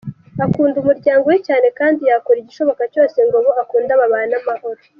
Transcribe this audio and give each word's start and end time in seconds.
Akunda 0.45 0.77
umuryango 0.79 1.23
we 1.31 1.37
cyane 1.47 1.67
kandi 1.79 2.01
yakora 2.11 2.37
igishoboka 2.39 2.83
cyose 2.93 3.17
ngo 3.25 3.35
abo 3.41 3.51
akunda 3.63 3.99
babane 4.01 4.33
amahoro. 4.41 4.79